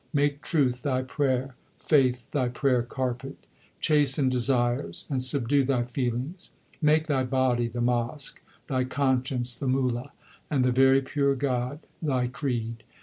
[0.13, 3.45] Make truth thy prayer, faith thy prayer carpet;
[3.79, 6.49] Chasten desires and subdue thy feelings.
[6.81, 10.11] Make thy body the mosque, thy conscience the Mulla,
[10.49, 12.81] and the very pure God thy creed.